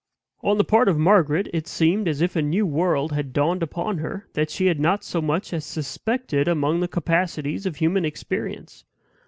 On 0.41 0.57
the 0.57 0.63
part 0.63 0.89
of 0.89 0.97
Margaret, 0.97 1.47
it 1.53 1.67
seemed 1.67 2.07
as 2.07 2.21
if 2.21 2.35
a 2.35 2.41
new 2.41 2.65
world 2.65 3.11
had 3.11 3.31
dawned 3.33 3.61
upon 3.61 3.99
her 3.99 4.25
that 4.33 4.49
she 4.49 4.65
had 4.65 4.79
not 4.79 5.03
so 5.03 5.21
much 5.21 5.53
as 5.53 5.63
suspected 5.63 6.47
among 6.47 6.79
the 6.79 6.87
capacities 6.87 7.67
of 7.67 7.75
human 7.75 8.03
experience. 8.03 8.83